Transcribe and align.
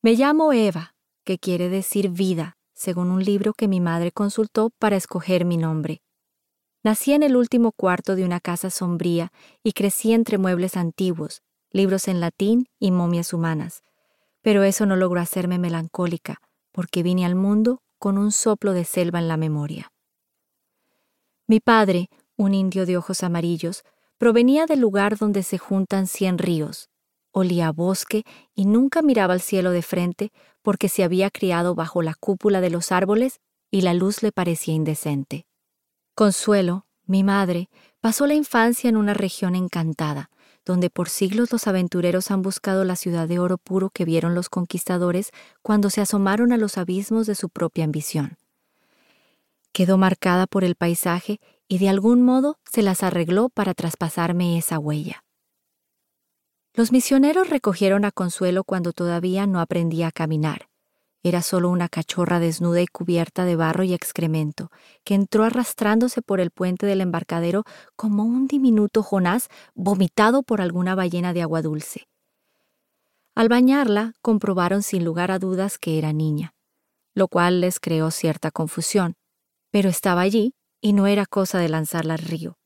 Me 0.00 0.14
llamo 0.14 0.52
Eva, 0.52 0.94
que 1.24 1.38
quiere 1.38 1.68
decir 1.68 2.10
vida, 2.10 2.56
según 2.72 3.10
un 3.10 3.24
libro 3.24 3.52
que 3.52 3.66
mi 3.66 3.80
madre 3.80 4.12
consultó 4.12 4.70
para 4.78 4.94
escoger 4.94 5.44
mi 5.44 5.56
nombre. 5.56 6.02
Nací 6.84 7.14
en 7.14 7.24
el 7.24 7.34
último 7.34 7.72
cuarto 7.72 8.14
de 8.14 8.24
una 8.24 8.38
casa 8.38 8.70
sombría 8.70 9.32
y 9.64 9.72
crecí 9.72 10.12
entre 10.12 10.38
muebles 10.38 10.76
antiguos, 10.76 11.42
libros 11.72 12.06
en 12.06 12.20
latín 12.20 12.68
y 12.78 12.92
momias 12.92 13.32
humanas. 13.32 13.82
Pero 14.40 14.62
eso 14.62 14.86
no 14.86 14.94
logró 14.94 15.20
hacerme 15.20 15.58
melancólica, 15.58 16.40
porque 16.70 17.02
vine 17.02 17.26
al 17.26 17.34
mundo 17.34 17.82
con 17.98 18.18
un 18.18 18.30
soplo 18.30 18.74
de 18.74 18.84
selva 18.84 19.18
en 19.18 19.26
la 19.26 19.36
memoria. 19.36 19.90
Mi 21.48 21.58
padre, 21.58 22.08
un 22.36 22.54
indio 22.54 22.86
de 22.86 22.96
ojos 22.96 23.24
amarillos, 23.24 23.82
provenía 24.16 24.66
del 24.66 24.78
lugar 24.78 25.18
donde 25.18 25.42
se 25.42 25.58
juntan 25.58 26.06
cien 26.06 26.38
ríos. 26.38 26.88
Olía 27.32 27.68
a 27.68 27.72
bosque 27.72 28.24
y 28.54 28.64
nunca 28.64 29.02
miraba 29.02 29.34
al 29.34 29.40
cielo 29.40 29.70
de 29.70 29.82
frente 29.82 30.32
porque 30.62 30.88
se 30.88 31.04
había 31.04 31.30
criado 31.30 31.74
bajo 31.74 32.02
la 32.02 32.14
cúpula 32.14 32.60
de 32.60 32.70
los 32.70 32.92
árboles 32.92 33.40
y 33.70 33.82
la 33.82 33.94
luz 33.94 34.22
le 34.22 34.32
parecía 34.32 34.74
indecente. 34.74 35.46
Consuelo, 36.14 36.86
mi 37.06 37.22
madre, 37.22 37.68
pasó 38.00 38.26
la 38.26 38.34
infancia 38.34 38.88
en 38.88 38.96
una 38.96 39.14
región 39.14 39.54
encantada, 39.54 40.30
donde 40.64 40.90
por 40.90 41.08
siglos 41.08 41.52
los 41.52 41.66
aventureros 41.66 42.30
han 42.30 42.42
buscado 42.42 42.84
la 42.84 42.96
ciudad 42.96 43.26
de 43.26 43.38
oro 43.38 43.56
puro 43.56 43.90
que 43.90 44.04
vieron 44.04 44.34
los 44.34 44.48
conquistadores 44.48 45.30
cuando 45.62 45.90
se 45.90 46.00
asomaron 46.00 46.52
a 46.52 46.58
los 46.58 46.76
abismos 46.76 47.26
de 47.26 47.34
su 47.34 47.48
propia 47.48 47.84
ambición. 47.84 48.36
Quedó 49.72 49.96
marcada 49.96 50.46
por 50.46 50.64
el 50.64 50.74
paisaje 50.74 51.40
y 51.68 51.78
de 51.78 51.88
algún 51.88 52.22
modo 52.22 52.58
se 52.70 52.82
las 52.82 53.02
arregló 53.02 53.48
para 53.48 53.74
traspasarme 53.74 54.58
esa 54.58 54.78
huella. 54.78 55.24
Los 56.74 56.92
misioneros 56.92 57.50
recogieron 57.50 58.04
a 58.04 58.12
Consuelo 58.12 58.64
cuando 58.64 58.92
todavía 58.92 59.46
no 59.46 59.60
aprendía 59.60 60.08
a 60.08 60.12
caminar. 60.12 60.68
Era 61.22 61.42
solo 61.42 61.68
una 61.68 61.88
cachorra 61.88 62.38
desnuda 62.38 62.80
y 62.80 62.86
cubierta 62.86 63.44
de 63.44 63.56
barro 63.56 63.82
y 63.82 63.92
excremento, 63.92 64.70
que 65.04 65.14
entró 65.14 65.44
arrastrándose 65.44 66.22
por 66.22 66.40
el 66.40 66.50
puente 66.50 66.86
del 66.86 67.00
embarcadero 67.00 67.64
como 67.96 68.22
un 68.24 68.46
diminuto 68.46 69.02
Jonás 69.02 69.48
vomitado 69.74 70.42
por 70.42 70.60
alguna 70.60 70.94
ballena 70.94 71.32
de 71.32 71.42
agua 71.42 71.60
dulce. 71.60 72.06
Al 73.34 73.48
bañarla, 73.48 74.14
comprobaron 74.22 74.82
sin 74.82 75.04
lugar 75.04 75.30
a 75.30 75.38
dudas 75.38 75.78
que 75.78 75.98
era 75.98 76.12
niña, 76.12 76.54
lo 77.14 77.28
cual 77.28 77.60
les 77.60 77.80
creó 77.80 78.10
cierta 78.10 78.50
confusión, 78.50 79.14
pero 79.70 79.88
estaba 79.88 80.20
allí 80.20 80.54
y 80.80 80.92
no 80.92 81.06
era 81.06 81.26
cosa 81.26 81.58
de 81.58 81.68
lanzarla 81.68 82.14
al 82.14 82.20
río, 82.20 82.58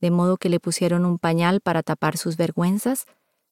de 0.00 0.10
modo 0.10 0.36
que 0.36 0.48
le 0.48 0.60
pusieron 0.60 1.04
un 1.04 1.18
pañal 1.18 1.60
para 1.60 1.82
tapar 1.82 2.16
sus 2.16 2.36
vergüenzas, 2.36 3.04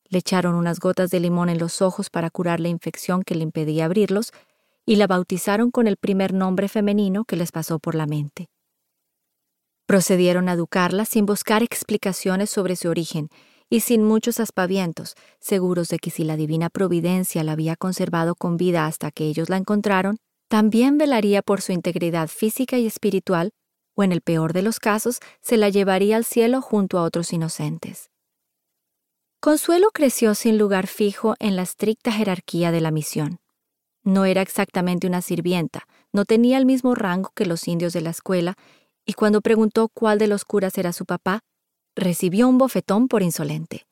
le 0.09 0.19
echaron 0.19 0.55
unas 0.55 0.81
gotas 0.81 1.11
de 1.11 1.21
limón 1.21 1.49
en 1.49 1.59
los 1.59 1.83
ojos 1.83 2.11
para 2.11 2.31
curar 2.31 2.61
la 2.61 2.69
infección 2.69 3.23
que 3.23 3.35
le 3.35 3.43
impedía 3.43 3.85
abrirlos 3.85 4.33
y 4.87 4.97
la 4.97 5.07
bautizaron 5.07 5.71
con 5.71 5.87
el 5.87 5.97
primer 5.97 6.33
nombre 6.33 6.69
femenino 6.69 7.25
que 7.25 7.37
les 7.37 7.53
pasó 7.53 7.79
por 7.79 7.95
la 7.95 8.07
mente. 8.07 8.49
Procedieron 9.87 10.49
a 10.49 10.53
educarla 10.53 11.05
sin 11.05 11.27
buscar 11.27 11.63
explicaciones 11.63 12.51
sobre 12.51 12.77
su 12.77 12.89
origen 12.89 13.29
y 13.71 13.81
sin 13.81 14.03
muchos 14.03 14.41
aspavientos, 14.41 15.15
seguros 15.41 15.89
de 15.89 15.99
que 15.99 16.11
si 16.11 16.25
la 16.25 16.37
divina 16.37 16.71
providencia 16.71 17.45
la 17.45 17.53
había 17.53 17.77
conservado 17.77 18.35
con 18.35 18.57
vida 18.57 18.87
hasta 18.87 19.11
que 19.11 19.25
ellos 19.25 19.51
la 19.51 19.59
encontraron, 19.59 20.17
también 20.49 20.97
velaría 20.97 21.43
por 21.43 21.61
su 21.61 21.73
integridad 21.73 22.29
física 22.29 22.79
y 22.79 22.87
espiritual, 22.87 23.51
o 23.95 24.05
en 24.05 24.13
el 24.13 24.23
peor 24.23 24.53
de 24.55 24.63
los 24.63 24.79
casos, 24.79 25.21
se 25.43 25.59
la 25.59 25.69
llevaría 25.69 26.17
al 26.17 26.25
cielo 26.25 26.63
junto 26.63 26.99
a 26.99 27.03
otros 27.03 27.33
inocentes. 27.33 28.11
Consuelo 29.41 29.91
creció 29.93 30.35
sin 30.35 30.59
lugar 30.59 30.89
fijo 30.89 31.37
en 31.39 31.55
la 31.55 31.63
estricta 31.63 32.11
jerarquía 32.11 32.73
de 32.73 32.81
la 32.81 32.91
misión. 32.91 33.39
No 34.03 34.25
era 34.25 34.43
exactamente 34.43 35.07
una 35.07 35.23
sirvienta, 35.23 35.87
no 36.13 36.25
tenía 36.25 36.59
el 36.59 36.67
mismo 36.67 36.97
rango 36.97 37.31
que 37.37 37.47
los 37.47 37.69
indios 37.69 37.93
de 37.93 38.01
la 38.01 38.11
escuela, 38.11 38.55
y 39.07 39.13
cuando 39.13 39.41
preguntó 39.41 39.91
cuál 39.95 40.19
de 40.19 40.27
los 40.27 40.45
curas 40.45 40.77
era 40.77 40.93
su 40.93 41.05
papá, 41.05 41.41
recibió 41.95 42.49
un 42.49 42.59
bofetón 42.59 43.07
por 43.07 43.23
insolente. 43.23 43.87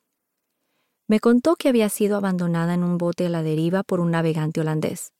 Me 1.07 1.21
contó 1.21 1.55
que 1.55 1.69
había 1.69 1.89
sido 1.91 2.17
abandonada 2.17 2.75
en 2.75 2.83
un 2.83 2.99
bote 2.99 3.27
a 3.27 3.29
la 3.29 3.45
deriva 3.45 3.85
por 3.85 4.01
un 4.01 4.11
navegante 4.11 4.61
holandés, 4.61 5.13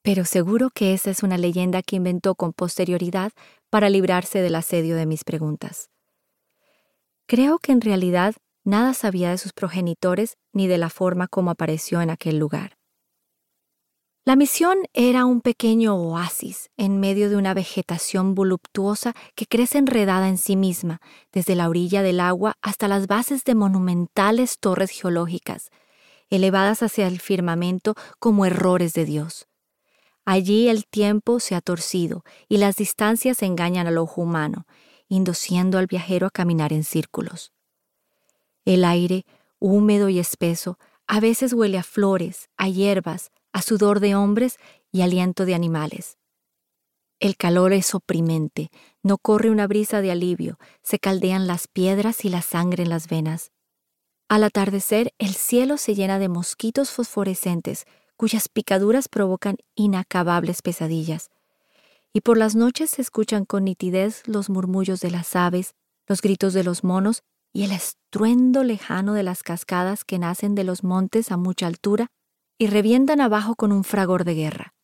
pero 0.00 0.24
seguro 0.24 0.70
que 0.70 0.94
esa 0.94 1.10
es 1.10 1.22
una 1.22 1.36
leyenda 1.36 1.82
que 1.82 1.96
inventó 1.96 2.34
con 2.34 2.54
posterioridad 2.54 3.32
para 3.68 3.90
librarse 3.90 4.40
del 4.40 4.54
asedio 4.54 4.96
de 4.96 5.04
mis 5.04 5.24
preguntas. 5.24 5.90
Creo 7.26 7.58
que 7.58 7.72
en 7.72 7.82
realidad 7.82 8.34
Nada 8.64 8.94
sabía 8.94 9.30
de 9.30 9.38
sus 9.38 9.52
progenitores 9.52 10.38
ni 10.52 10.66
de 10.66 10.78
la 10.78 10.88
forma 10.88 11.28
como 11.28 11.50
apareció 11.50 12.00
en 12.00 12.08
aquel 12.10 12.38
lugar. 12.38 12.78
La 14.26 14.36
misión 14.36 14.78
era 14.94 15.26
un 15.26 15.42
pequeño 15.42 15.96
oasis 15.96 16.70
en 16.78 16.98
medio 16.98 17.28
de 17.28 17.36
una 17.36 17.52
vegetación 17.52 18.34
voluptuosa 18.34 19.12
que 19.34 19.44
crece 19.44 19.76
enredada 19.76 20.30
en 20.30 20.38
sí 20.38 20.56
misma, 20.56 21.02
desde 21.30 21.54
la 21.54 21.68
orilla 21.68 22.02
del 22.02 22.20
agua 22.20 22.54
hasta 22.62 22.88
las 22.88 23.06
bases 23.06 23.44
de 23.44 23.54
monumentales 23.54 24.58
torres 24.58 24.90
geológicas, 24.90 25.68
elevadas 26.30 26.82
hacia 26.82 27.06
el 27.06 27.20
firmamento 27.20 27.96
como 28.18 28.46
errores 28.46 28.94
de 28.94 29.04
Dios. 29.04 29.46
Allí 30.24 30.68
el 30.70 30.86
tiempo 30.86 31.38
se 31.38 31.54
ha 31.54 31.60
torcido 31.60 32.24
y 32.48 32.56
las 32.56 32.76
distancias 32.76 33.42
engañan 33.42 33.86
al 33.86 33.98
ojo 33.98 34.22
humano, 34.22 34.66
induciendo 35.06 35.76
al 35.76 35.86
viajero 35.86 36.26
a 36.26 36.30
caminar 36.30 36.72
en 36.72 36.84
círculos. 36.84 37.53
El 38.64 38.84
aire, 38.84 39.26
húmedo 39.58 40.08
y 40.08 40.18
espeso, 40.18 40.78
a 41.06 41.20
veces 41.20 41.52
huele 41.52 41.78
a 41.78 41.82
flores, 41.82 42.48
a 42.56 42.68
hierbas, 42.68 43.30
a 43.52 43.62
sudor 43.62 44.00
de 44.00 44.14
hombres 44.14 44.56
y 44.90 45.02
aliento 45.02 45.44
de 45.44 45.54
animales. 45.54 46.18
El 47.20 47.36
calor 47.36 47.72
es 47.72 47.94
oprimente, 47.94 48.70
no 49.02 49.18
corre 49.18 49.50
una 49.50 49.66
brisa 49.66 50.00
de 50.00 50.10
alivio, 50.10 50.58
se 50.82 50.98
caldean 50.98 51.46
las 51.46 51.68
piedras 51.68 52.24
y 52.24 52.28
la 52.28 52.42
sangre 52.42 52.82
en 52.82 52.88
las 52.88 53.08
venas. 53.08 53.52
Al 54.28 54.44
atardecer, 54.44 55.12
el 55.18 55.34
cielo 55.34 55.76
se 55.76 55.94
llena 55.94 56.18
de 56.18 56.28
mosquitos 56.28 56.90
fosforescentes, 56.90 57.86
cuyas 58.16 58.48
picaduras 58.48 59.08
provocan 59.08 59.56
inacabables 59.74 60.62
pesadillas. 60.62 61.30
Y 62.12 62.20
por 62.20 62.38
las 62.38 62.54
noches 62.54 62.90
se 62.90 63.02
escuchan 63.02 63.44
con 63.44 63.64
nitidez 63.64 64.22
los 64.26 64.48
murmullos 64.48 65.00
de 65.00 65.10
las 65.10 65.36
aves, 65.36 65.74
los 66.06 66.20
gritos 66.20 66.54
de 66.54 66.64
los 66.64 66.84
monos 66.84 67.22
y 67.54 67.62
el 67.62 67.70
estruendo 67.70 68.64
lejano 68.64 69.14
de 69.14 69.22
las 69.22 69.42
cascadas 69.44 70.04
que 70.04 70.18
nacen 70.18 70.54
de 70.54 70.64
los 70.64 70.82
montes 70.82 71.30
a 71.30 71.36
mucha 71.36 71.68
altura 71.68 72.08
y 72.58 72.66
revientan 72.66 73.20
abajo 73.20 73.54
con 73.54 73.70
un 73.70 73.84
fragor 73.84 74.24
de 74.24 74.34
guerra. 74.34 74.74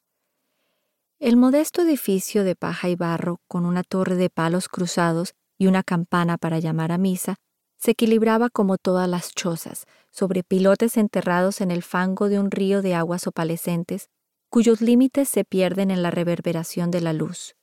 El 1.18 1.36
modesto 1.36 1.82
edificio 1.82 2.44
de 2.44 2.54
paja 2.54 2.88
y 2.88 2.94
barro, 2.94 3.40
con 3.48 3.66
una 3.66 3.82
torre 3.82 4.14
de 4.14 4.30
palos 4.30 4.68
cruzados 4.68 5.34
y 5.58 5.66
una 5.66 5.82
campana 5.82 6.38
para 6.38 6.60
llamar 6.60 6.92
a 6.92 6.98
misa, 6.98 7.36
se 7.76 7.90
equilibraba 7.90 8.50
como 8.50 8.78
todas 8.78 9.08
las 9.08 9.34
chozas, 9.34 9.86
sobre 10.10 10.44
pilotes 10.44 10.96
enterrados 10.96 11.60
en 11.60 11.70
el 11.70 11.82
fango 11.82 12.28
de 12.28 12.38
un 12.38 12.50
río 12.50 12.82
de 12.82 12.94
aguas 12.94 13.26
opalescentes, 13.26 14.08
cuyos 14.48 14.80
límites 14.80 15.28
se 15.28 15.44
pierden 15.44 15.90
en 15.90 16.02
la 16.02 16.10
reverberación 16.10 16.90
de 16.90 17.00
la 17.00 17.12
luz. 17.12 17.56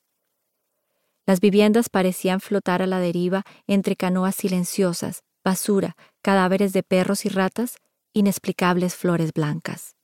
Las 1.28 1.42
viviendas 1.42 1.90
parecían 1.90 2.40
flotar 2.40 2.82
a 2.82 2.88
la 2.88 3.00
deriva 3.00 3.44
entre 3.68 3.98
canoas 3.98 4.34
silenciosas, 4.34 5.24
basura, 5.44 5.98
cadáveres 6.22 6.72
de 6.72 6.84
perros 6.84 7.26
y 7.26 7.30
ratas, 7.30 7.76
inexplicables 8.14 8.96
flores 8.96 9.34
blancas. 9.34 9.96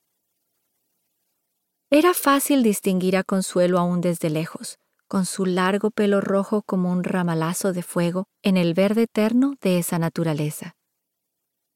Era 1.90 2.12
fácil 2.12 2.62
distinguir 2.62 3.16
a 3.16 3.24
Consuelo 3.24 3.78
aún 3.78 4.02
desde 4.02 4.28
lejos, 4.28 4.78
con 5.08 5.24
su 5.24 5.46
largo 5.46 5.90
pelo 5.90 6.20
rojo 6.20 6.62
como 6.62 6.92
un 6.92 7.04
ramalazo 7.04 7.72
de 7.72 7.82
fuego 7.82 8.26
en 8.42 8.58
el 8.58 8.74
verde 8.74 9.02
eterno 9.02 9.54
de 9.62 9.78
esa 9.78 9.98
naturaleza. 9.98 10.76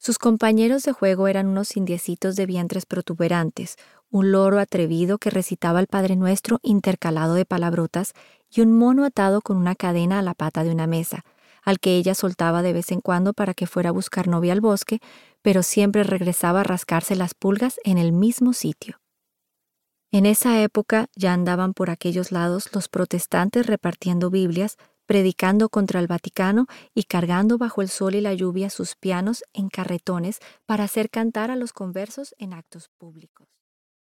Sus 0.01 0.19
compañeros 0.19 0.85
de 0.85 0.93
juego 0.93 1.27
eran 1.27 1.49
unos 1.49 1.77
indiecitos 1.77 2.37
de 2.37 2.47
vientres 2.47 2.87
protuberantes, 2.87 3.77
un 4.11 4.31
loro 4.31 4.61
atrevido 4.61 5.19
que 5.19 5.31
recitaba 5.31 5.81
el 5.81 5.89
Padre 5.89 6.17
Nuestro 6.17 6.61
intercalado 6.63 7.35
de 7.35 7.45
palabrotas 7.45 8.13
y 8.51 8.61
un 8.61 8.77
mono 8.77 9.05
atado 9.05 9.41
con 9.41 9.57
una 9.57 9.75
cadena 9.75 10.19
a 10.19 10.23
la 10.23 10.35
pata 10.35 10.65
de 10.65 10.71
una 10.71 10.87
mesa, 10.87 11.25
al 11.63 11.81
que 11.81 11.97
ella 11.97 12.15
soltaba 12.15 12.63
de 12.63 12.73
vez 12.73 12.93
en 12.93 13.01
cuando 13.01 13.33
para 13.33 13.55
que 13.55 13.67
fuera 13.67 13.91
a 13.91 13.93
buscar 13.93 14.29
novia 14.29 14.53
al 14.53 14.61
bosque, 14.61 15.01
pero 15.43 15.63
siempre 15.63 16.03
regresaba 16.03 16.61
a 16.61 16.65
rascarse 16.65 17.15
las 17.17 17.35
pulgas 17.35 17.79
en 17.85 17.99
el 17.99 18.13
mismo 18.13 18.53
sitio. 18.53 19.01
En 20.11 20.25
esa 20.25 20.63
época 20.63 21.09
ya 21.15 21.35
andaban 21.35 21.75
por 21.75 21.91
aquellos 21.91 22.33
lados 22.33 22.71
los 22.73 22.89
protestantes 22.89 23.67
repartiendo 23.67 24.31
Biblias, 24.31 24.77
predicando 25.05 25.69
contra 25.69 26.01
el 26.01 26.07
Vaticano 26.07 26.67
y 26.95 27.05
cargando 27.05 27.59
bajo 27.59 27.83
el 27.83 27.89
sol 27.89 28.15
y 28.15 28.21
la 28.21 28.33
lluvia 28.33 28.71
sus 28.71 28.95
pianos 28.95 29.45
en 29.53 29.69
carretones 29.69 30.39
para 30.65 30.85
hacer 30.85 31.11
cantar 31.11 31.51
a 31.51 31.57
los 31.57 31.73
conversos 31.73 32.35
en 32.39 32.55
actos 32.55 32.91
públicos. 32.99 33.58